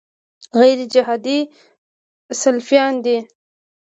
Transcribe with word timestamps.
غیرجهادي 0.61 1.39
سلفیان 2.41 2.93
دي. 3.05 3.17